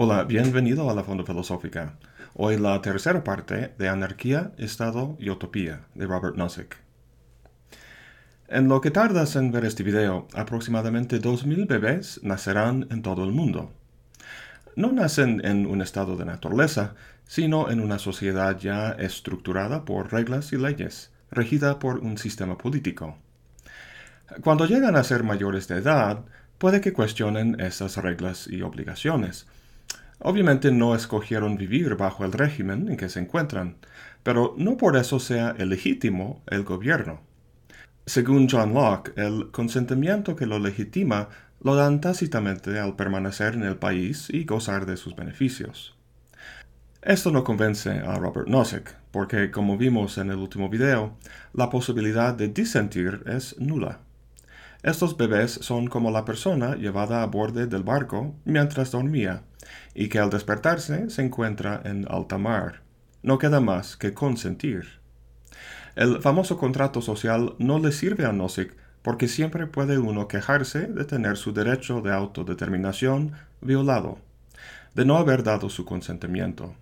[0.00, 1.98] Hola, bienvenido a la Fonda Filosófica.
[2.34, 6.76] Hoy la tercera parte de Anarquía, Estado y Utopía de Robert Nozick.
[8.46, 13.32] En lo que tardas en ver este video, aproximadamente 2.000 bebés nacerán en todo el
[13.32, 13.72] mundo.
[14.76, 16.94] No nacen en un estado de naturaleza,
[17.26, 23.18] sino en una sociedad ya estructurada por reglas y leyes, regida por un sistema político.
[24.44, 26.24] Cuando llegan a ser mayores de edad,
[26.58, 29.48] puede que cuestionen esas reglas y obligaciones,
[30.20, 33.76] Obviamente no escogieron vivir bajo el régimen en que se encuentran,
[34.22, 37.20] pero no por eso sea ilegítimo el gobierno.
[38.04, 41.28] Según John Locke, el consentimiento que lo legitima
[41.60, 45.94] lo dan tácitamente al permanecer en el país y gozar de sus beneficios.
[47.02, 51.16] Esto no convence a Robert Nozick, porque como vimos en el último video,
[51.52, 54.00] la posibilidad de disentir es nula.
[54.82, 59.42] Estos bebés son como la persona llevada a borde del barco mientras dormía,
[59.92, 62.82] y que al despertarse se encuentra en alta mar.
[63.22, 65.00] No queda más que consentir.
[65.96, 71.04] El famoso contrato social no le sirve a Nozick porque siempre puede uno quejarse de
[71.04, 74.18] tener su derecho de autodeterminación violado,
[74.94, 76.74] de no haber dado su consentimiento.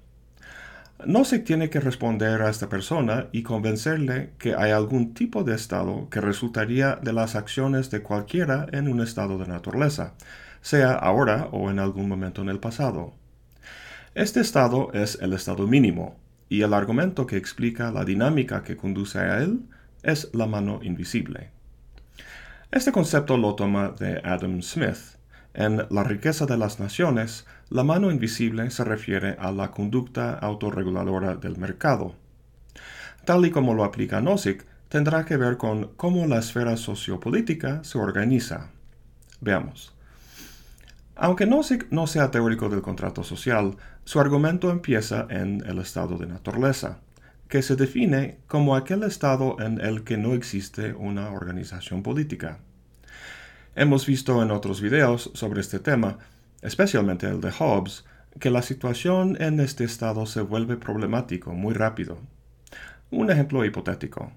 [1.04, 6.08] Nozick tiene que responder a esta persona y convencerle que hay algún tipo de estado
[6.08, 10.14] que resultaría de las acciones de cualquiera en un estado de naturaleza,
[10.62, 13.12] sea ahora o en algún momento en el pasado.
[14.14, 16.16] Este estado es el estado mínimo,
[16.48, 19.60] y el argumento que explica la dinámica que conduce a él
[20.02, 21.50] es la mano invisible.
[22.70, 25.15] Este concepto lo toma de Adam Smith.
[25.58, 31.36] En La riqueza de las naciones, la mano invisible se refiere a la conducta autorreguladora
[31.36, 32.14] del mercado.
[33.24, 37.96] Tal y como lo aplica Nozick, tendrá que ver con cómo la esfera sociopolítica se
[37.96, 38.68] organiza.
[39.40, 39.94] Veamos.
[41.14, 46.26] Aunque Nozick no sea teórico del contrato social, su argumento empieza en el estado de
[46.26, 46.98] naturaleza,
[47.48, 52.58] que se define como aquel estado en el que no existe una organización política.
[53.78, 56.16] Hemos visto en otros videos sobre este tema,
[56.62, 58.06] especialmente el de Hobbes,
[58.40, 62.16] que la situación en este estado se vuelve problemático muy rápido.
[63.10, 64.32] Un ejemplo hipotético.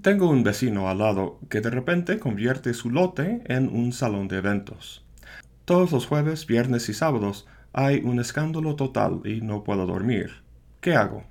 [0.00, 4.38] Tengo un vecino al lado que de repente convierte su lote en un salón de
[4.38, 5.04] eventos.
[5.64, 10.44] Todos los jueves, viernes y sábados hay un escándalo total y no puedo dormir.
[10.80, 11.24] ¿Qué hago?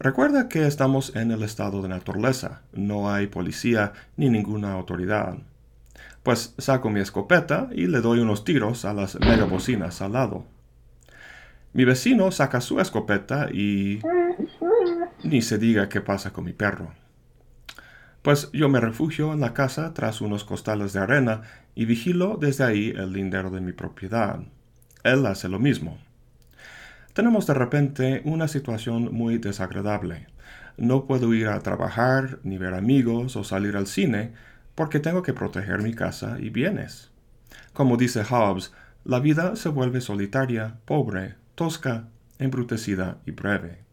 [0.00, 5.38] Recuerda que estamos en el estado de naturaleza, no hay policía ni ninguna autoridad.
[6.24, 10.46] Pues saco mi escopeta y le doy unos tiros a las megabocinas al lado.
[11.74, 14.00] Mi vecino saca su escopeta y...
[15.22, 16.92] ni se diga qué pasa con mi perro.
[18.22, 21.42] Pues yo me refugio en la casa tras unos costales de arena
[21.74, 24.40] y vigilo desde ahí el lindero de mi propiedad.
[25.02, 25.98] Él hace lo mismo.
[27.12, 30.26] Tenemos de repente una situación muy desagradable.
[30.78, 34.32] No puedo ir a trabajar, ni ver amigos o salir al cine,
[34.74, 37.10] porque tengo que proteger mi casa y bienes.
[37.72, 38.72] Como dice Hobbes,
[39.04, 42.08] la vida se vuelve solitaria, pobre, tosca,
[42.38, 43.84] embrutecida y breve.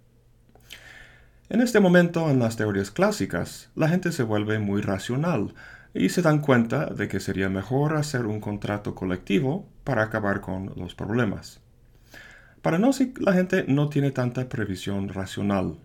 [1.50, 5.54] En este momento, en las teorías clásicas, la gente se vuelve muy racional
[5.94, 10.72] y se dan cuenta de que sería mejor hacer un contrato colectivo para acabar con
[10.78, 11.60] los problemas.
[12.62, 15.80] Para Nozick, la gente no tiene tanta previsión racional.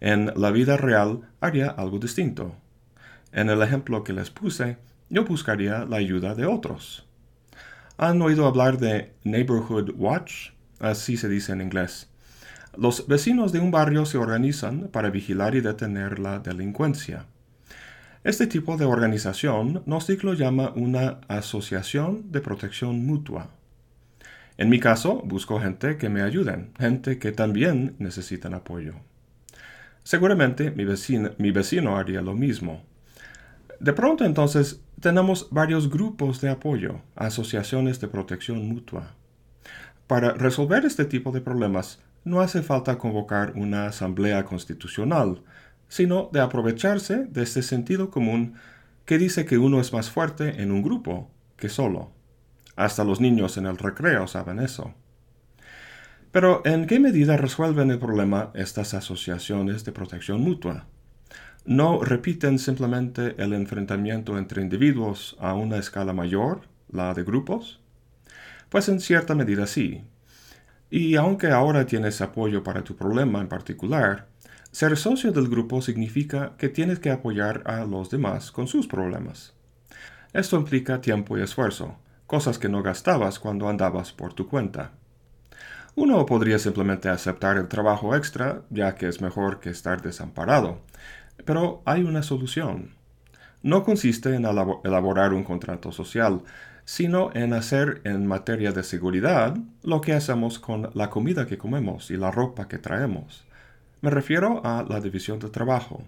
[0.00, 2.56] En la vida real haría algo distinto.
[3.32, 4.78] En el ejemplo que les puse,
[5.10, 7.06] yo buscaría la ayuda de otros.
[7.96, 10.50] ¿Han oído hablar de Neighborhood Watch?
[10.80, 12.08] Así se dice en inglés.
[12.76, 17.26] Los vecinos de un barrio se organizan para vigilar y detener la delincuencia.
[18.24, 23.50] Este tipo de organización Nozick lo llama una asociación de protección mutua.
[24.58, 28.94] En mi caso, busco gente que me ayuden, gente que también necesitan apoyo.
[30.02, 32.82] Seguramente mi vecino, mi vecino haría lo mismo.
[33.80, 39.14] De pronto entonces tenemos varios grupos de apoyo, asociaciones de protección mutua.
[40.06, 45.42] Para resolver este tipo de problemas no hace falta convocar una asamblea constitucional,
[45.88, 48.54] sino de aprovecharse de este sentido común
[49.04, 52.10] que dice que uno es más fuerte en un grupo que solo.
[52.76, 54.94] Hasta los niños en el recreo saben eso.
[56.30, 60.86] Pero ¿en qué medida resuelven el problema estas asociaciones de protección mutua?
[61.68, 67.78] ¿No repiten simplemente el enfrentamiento entre individuos a una escala mayor, la de grupos?
[68.70, 70.02] Pues en cierta medida sí,
[70.88, 74.28] y aunque ahora tienes apoyo para tu problema en particular,
[74.70, 79.52] ser socio del grupo significa que tienes que apoyar a los demás con sus problemas.
[80.32, 84.92] Esto implica tiempo y esfuerzo, cosas que no gastabas cuando andabas por tu cuenta.
[86.00, 90.80] Uno podría simplemente aceptar el trabajo extra, ya que es mejor que estar desamparado.
[91.44, 92.94] Pero hay una solución.
[93.62, 96.42] No consiste en elaborar un contrato social,
[96.84, 102.10] sino en hacer en materia de seguridad lo que hacemos con la comida que comemos
[102.10, 103.44] y la ropa que traemos.
[104.00, 106.04] Me refiero a la división de trabajo.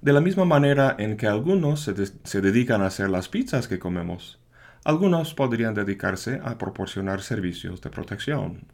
[0.00, 4.38] De la misma manera en que algunos se, dedican a hacer las pizzas que comemos,
[4.84, 8.66] algunos podrían dedicarse a proporcionar servicios de protección.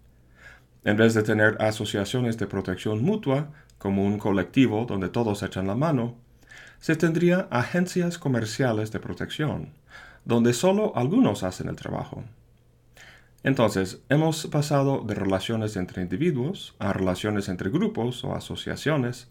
[0.83, 5.75] En vez de tener asociaciones de protección mutua, como un colectivo donde todos echan la
[5.75, 6.15] mano,
[6.79, 9.73] se tendría agencias comerciales de protección,
[10.25, 12.23] donde solo algunos hacen el trabajo.
[13.43, 19.29] Entonces, hemos pasado de relaciones entre individuos a relaciones entre grupos o asociaciones,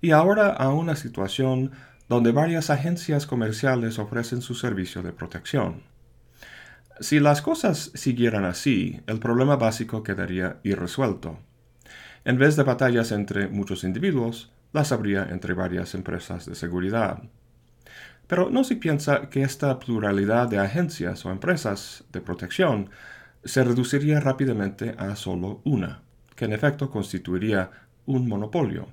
[0.00, 1.70] y ahora a una situación
[2.08, 5.82] donde varias agencias comerciales ofrecen su servicio de protección.
[6.98, 11.38] Si las cosas siguieran así, el problema básico quedaría irresuelto.
[12.24, 17.22] En vez de batallas entre muchos individuos, las habría entre varias empresas de seguridad.
[18.26, 22.90] Pero no se piensa que esta pluralidad de agencias o empresas de protección
[23.44, 26.02] se reduciría rápidamente a solo una,
[26.36, 27.70] que en efecto constituiría
[28.06, 28.88] un monopolio.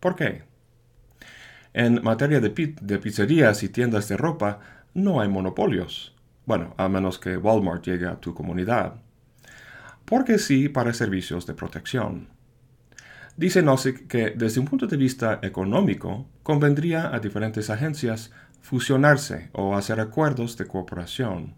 [0.00, 0.42] ¿Por qué?
[1.72, 4.60] En materia de, pizzerías y tiendas de ropa,
[4.94, 6.14] no hay monopolios.
[6.44, 8.96] Bueno, a menos que Walmart llegue a tu comunidad.
[10.04, 12.33] Porque sí para servicios de protección.
[13.36, 19.76] Dice Nozick que desde un punto de vista económico, convendría a diferentes agencias fusionarse o
[19.76, 21.54] hacer acuerdos de cooperación.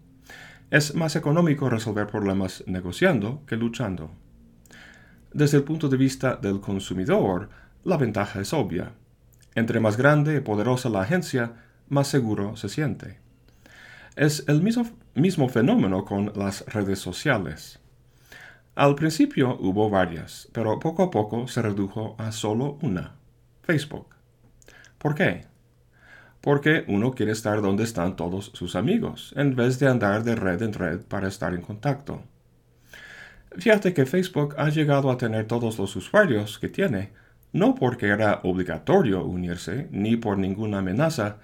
[0.71, 4.11] Es más económico resolver problemas negociando que luchando.
[5.33, 7.49] Desde el punto de vista del consumidor,
[7.83, 8.93] la ventaja es obvia.
[9.55, 11.53] Entre más grande y poderosa la agencia,
[11.89, 13.19] más seguro se siente.
[14.15, 17.79] Es el mismo, fenómeno con las redes sociales.
[18.77, 23.15] Al principio hubo varias, pero poco a poco se redujo a solo una,
[23.63, 24.05] Facebook.
[24.99, 25.45] ¿Por qué?
[26.41, 30.61] Porque uno quiere estar donde están todos sus amigos, en vez de andar de red
[30.61, 32.21] en red para estar en contacto.
[33.57, 37.09] Fíjate que Facebook ha llegado a tener todos los usuarios que tiene,
[37.53, 41.37] no porque era obligatorio unirse, ni por ninguna amenaza,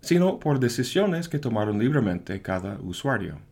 [0.00, 3.46] sino por decisiones que tomaron libremente cada usuario.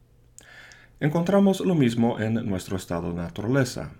[0.99, 3.91] Encontramos lo mismo en nuestro estado de naturaleza.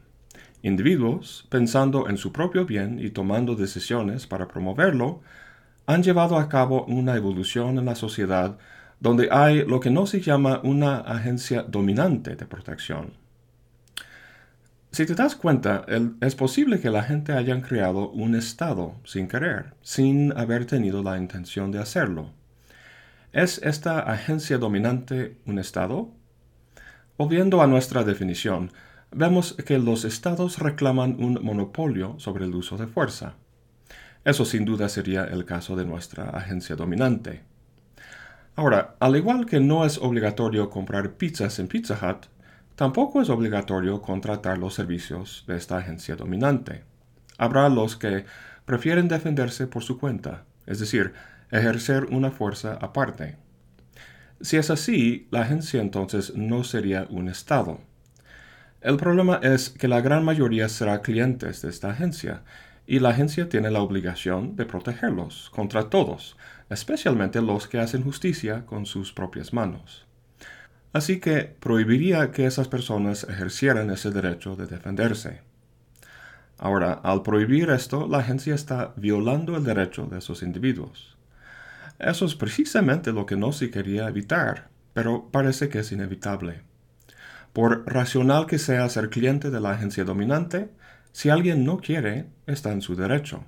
[0.63, 5.21] Individuos, pensando en su propio bien y tomando decisiones para promoverlo,
[5.85, 8.57] han llevado a cabo una evolución en la sociedad
[8.99, 13.13] donde hay lo que no se llama una agencia dominante de protección.
[14.91, 15.85] Si te das cuenta,
[16.23, 21.19] es posible que la gente haya creado un Estado sin querer, sin haber tenido la
[21.19, 22.31] intención de hacerlo.
[23.35, 26.16] ¿Es esta agencia dominante un Estado?
[27.19, 28.73] Volviendo a nuestra definición,
[29.11, 33.35] vemos que los Estados reclaman un monopolio sobre el uso de fuerza.
[34.25, 37.43] Eso sin duda sería el caso de nuestra agencia dominante.
[38.55, 42.27] Ahora, al igual que no es obligatorio comprar pizzas en Pizza Hut,
[42.77, 46.85] Tampoco es obligatorio contratar los servicios de esta agencia dominante.
[47.39, 48.27] Habrá los que
[48.67, 51.15] prefieren defenderse por su cuenta, es decir,
[51.51, 53.39] ejercer una fuerza aparte.
[54.41, 57.81] Si es así, la agencia entonces no sería un Estado.
[58.83, 62.43] El problema es que la gran mayoría será clientes de esta agencia,
[62.87, 66.37] y la agencia tiene la obligación de protegerlos contra todos,
[66.71, 70.07] especialmente los que hacen justicia con sus propias manos.
[70.93, 75.41] Así que prohibiría que esas personas ejercieran ese derecho de defenderse.
[76.59, 81.16] Ahora, al prohibir esto, la agencia está violando el derecho de esos individuos.
[81.99, 86.63] Eso es precisamente lo que no se quería evitar, pero parece que es inevitable.
[87.53, 90.71] Por racional que sea ser cliente de la agencia dominante,
[91.13, 93.45] si alguien no quiere, está en su derecho.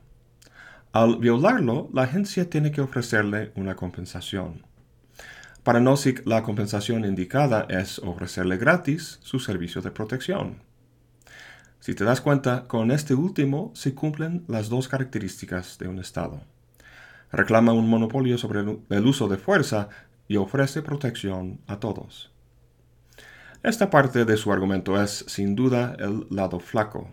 [0.92, 4.62] Al violarlo, la agencia tiene que ofrecerle una compensación.
[5.62, 10.62] Para Nozick, la compensación indicada es ofrecerle gratis su servicio de protección.
[11.80, 16.40] Si te das cuenta, con este último se cumplen las dos características de un Estado.
[17.32, 19.88] Reclama un monopolio sobre el uso de fuerza
[20.28, 22.32] y ofrece protección a todos.
[23.62, 27.10] Esta parte de su argumento es, sin duda, el lado flaco.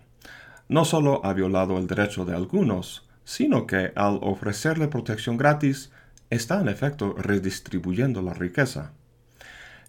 [0.67, 5.91] No solo ha violado el derecho de algunos, sino que al ofrecerle protección gratis,
[6.29, 8.93] está en efecto redistribuyendo la riqueza.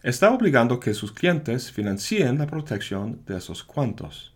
[0.02, 4.35] Está obligando que sus clientes financien la protección de esos cuantos.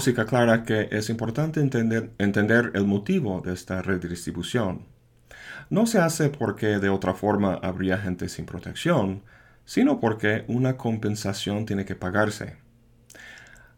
[0.00, 4.86] Se aclara que es importante entender, entender el motivo de esta redistribución.
[5.70, 9.22] No se hace porque de otra forma habría gente sin protección,
[9.64, 12.56] sino porque una compensación tiene que pagarse.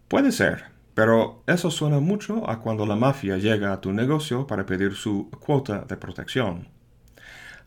[0.08, 4.66] Puede ser, pero eso suena mucho a cuando la mafia llega a tu negocio para
[4.66, 6.68] pedir su cuota de protección.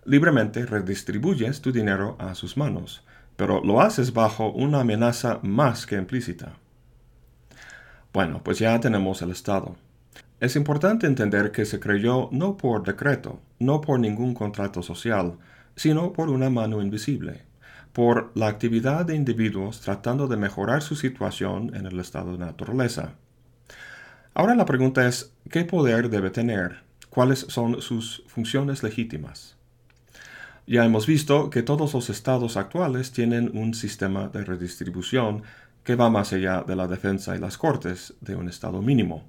[0.05, 3.03] Libremente redistribuyes tu dinero a sus manos,
[3.35, 6.53] pero lo haces bajo una amenaza más que implícita.
[8.13, 9.75] Bueno, pues ya tenemos el Estado.
[10.39, 15.37] Es importante entender que se creyó no por decreto, no por ningún contrato social,
[15.75, 17.43] sino por una mano invisible,
[17.91, 23.15] por la actividad de individuos tratando de mejorar su situación en el estado de naturaleza.
[24.33, 26.83] Ahora la pregunta es, ¿qué poder debe tener?
[27.09, 29.57] ¿Cuáles son sus funciones legítimas?
[30.67, 35.43] Ya hemos visto que todos los estados actuales tienen un sistema de redistribución
[35.87, 39.23] que va más allá de la defensa y las cortes de un estado mínimo.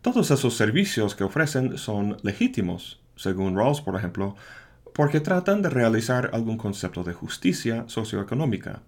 [0.00, 4.36] Todos esos servicios que ofrecen son legítimos, según Rawls, por ejemplo,
[4.94, 8.82] porque tratan de realizar algún concepto de justicia socioeconómica.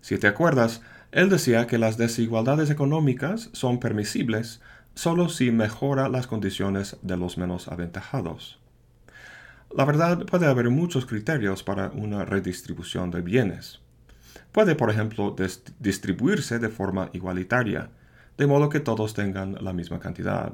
[0.00, 0.80] Si te acuerdas,
[1.12, 4.62] él decía que las desigualdades económicas son permisibles
[4.94, 8.58] solo si mejora las condiciones de los menos aventajados.
[9.70, 13.83] La verdad, puede haber muchos criterios para una redistribución de bienes.
[14.54, 15.34] Puede, por ejemplo,
[15.80, 17.90] distribuirse de forma igualitaria,
[18.38, 20.52] de modo que todos tengan la misma cantidad,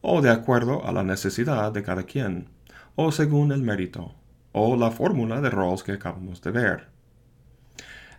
[0.00, 2.48] o de acuerdo a la necesidad de cada quien
[2.96, 4.14] o según el mérito,
[4.52, 6.86] o la fórmula de Rawls que acabamos de ver.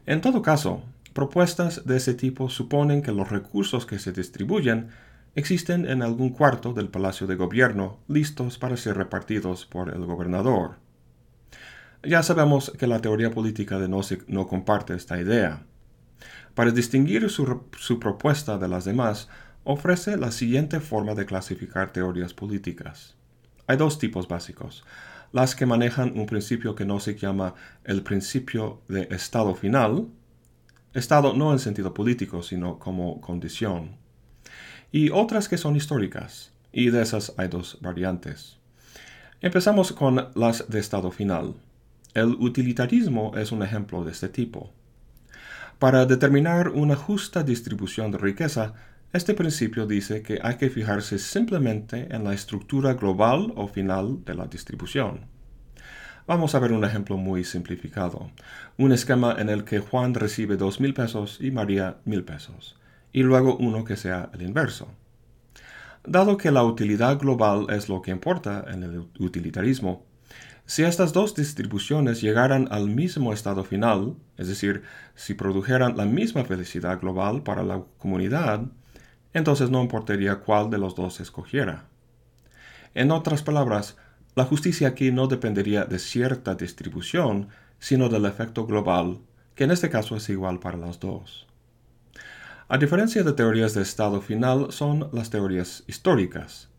[0.05, 4.89] En todo caso, propuestas de ese tipo suponen que los recursos que se distribuyen
[5.33, 10.84] existen en algún cuarto del Palacio de Gobierno listos para ser repartidos por el gobernador.
[12.07, 15.63] Ya sabemos que la teoría política de Nozick no comparte esta idea.
[16.53, 19.27] Para distinguir su, propuesta de las demás,
[19.63, 23.15] ofrece la siguiente forma de clasificar teorías políticas.
[23.65, 24.85] Hay dos tipos básicos.
[25.31, 30.07] Las que manejan un principio que no se llama el principio de estado final,
[30.93, 33.97] estado no en sentido político, sino como condición.
[34.91, 38.59] Y otras que son históricas, y de esas hay dos variantes.
[39.41, 41.55] Empezamos con las de estado final.
[42.15, 44.71] El utilitarismo es un ejemplo de este tipo.
[45.79, 48.73] Para determinar una justa distribución de riqueza,
[49.11, 54.33] este principio dice que hay que fijarse simplemente en la estructura global o final de
[54.33, 55.25] la distribución.
[56.25, 58.31] Vamos a ver un ejemplo muy simplificado.
[58.77, 62.77] Un esquema en el que Juan recibe dos mil pesos y María mil pesos,
[63.11, 64.87] y luego uno que sea el inverso.
[66.05, 70.05] Dado que la utilidad global es lo que importa en el utilitarismo,
[70.65, 74.81] si estas dos distribuciones llegaran al mismo estado final, es decir,
[75.13, 78.63] si produjeran la misma felicidad global para la comunidad,
[79.33, 81.85] entonces no importaría cuál de los dos escogiera.
[82.95, 83.97] En otras palabras,
[84.35, 89.19] la justicia aquí no dependería de cierta distribución, sino del efecto global,
[89.53, 91.45] que en este caso es igual para los dos.
[92.67, 96.69] A diferencia de teorías de estado final son las teorías históricas.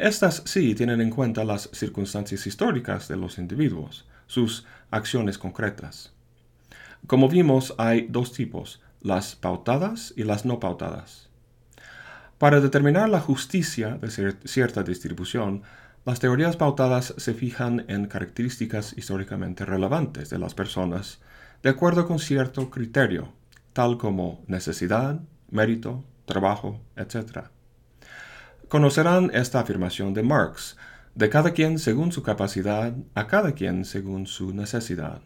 [0.00, 6.14] Estas sí tienen en cuenta las circunstancias históricas de los individuos, sus acciones concretas.
[7.06, 11.28] Como vimos, hay dos tipos, las pautadas y las no pautadas.
[12.38, 15.64] Para determinar la justicia de cierta distribución,
[16.06, 21.18] las teorías pautadas se fijan en características históricamente relevantes de las personas
[21.62, 23.34] de acuerdo con cierto criterio,
[23.74, 27.50] tal como necesidad, mérito, trabajo, etc.
[28.70, 30.76] Conocerán esta afirmación de Marx,
[31.16, 35.22] de cada quien según su capacidad, a cada quien según su necesidad.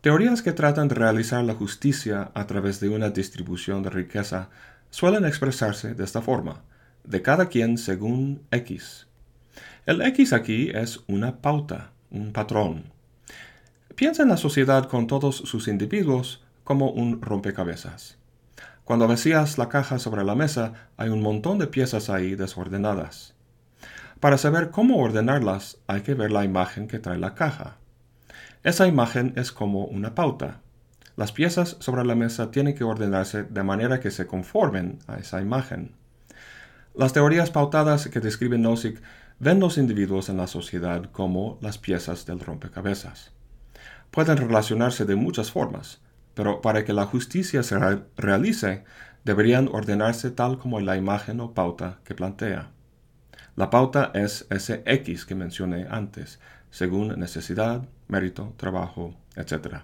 [0.00, 4.48] Teorías que tratan de realizar la justicia a través de una distribución de riqueza
[4.90, 6.62] suelen expresarse de esta forma,
[7.02, 9.08] de cada quien según X.
[9.84, 12.92] El X aquí es una pauta, un patrón.
[13.96, 18.19] Piensa en la sociedad con todos sus individuos como un rompecabezas.
[18.84, 23.34] Cuando vacías la caja sobre la mesa, hay un montón de piezas ahí desordenadas.
[24.20, 27.76] Para saber cómo ordenarlas, hay que ver la imagen que trae la caja.
[28.62, 30.60] Esa imagen es como una pauta.
[31.16, 35.40] Las piezas sobre la mesa tienen que ordenarse de manera que se conformen a esa
[35.40, 35.94] imagen.
[36.94, 39.00] Las teorías pautadas que describen Nozick
[39.38, 43.32] ven los individuos en la sociedad como las piezas del rompecabezas.
[44.10, 46.00] Pueden relacionarse de muchas formas,
[46.34, 47.78] pero para que la justicia se
[48.16, 48.84] realice,
[49.24, 52.70] deberían ordenarse tal como la imagen o pauta que plantea.
[53.56, 59.82] La pauta es ese X que mencioné antes, según necesidad, mérito, trabajo, etc.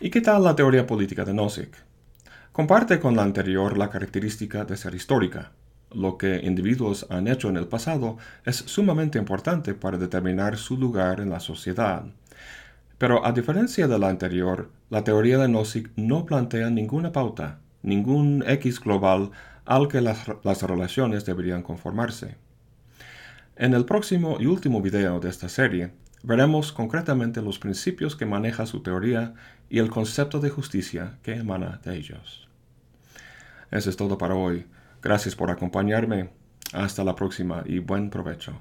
[0.00, 1.76] ¿Y qué tal la teoría política de Nozick?
[2.52, 5.52] Comparte con la anterior la característica de ser histórica.
[5.90, 11.20] Lo que individuos han hecho en el pasado es sumamente importante para determinar su lugar
[11.20, 12.04] en la sociedad.
[13.02, 18.44] Pero a diferencia de la anterior, la teoría de Nozick no plantea ninguna pauta, ningún
[18.46, 19.32] X global
[19.64, 22.36] al que las, las relaciones deberían conformarse.
[23.56, 25.90] En el próximo y último video de esta serie,
[26.22, 29.34] veremos concretamente los principios que maneja su teoría
[29.68, 32.48] y el concepto de justicia que emana de ellos.
[33.72, 34.66] Eso es todo para hoy.
[35.02, 36.30] Gracias por acompañarme.
[36.72, 38.60] Hasta la próxima y buen provecho.